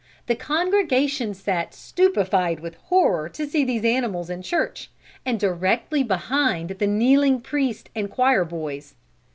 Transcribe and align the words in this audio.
The 0.25 0.33
congregation 0.33 1.35
sat 1.35 1.75
stupefied 1.75 2.59
with 2.59 2.73
horror 2.85 3.29
to 3.29 3.45
see 3.45 3.63
these 3.63 3.85
animals 3.85 4.31
in 4.31 4.41
church 4.41 4.89
and 5.27 5.39
directly 5.39 6.01
behind 6.01 6.71
the 6.79 6.87
kneeling 6.87 7.39
priest 7.39 7.91
and 7.95 8.09
choir 8.09 8.43
boys. 8.43 8.95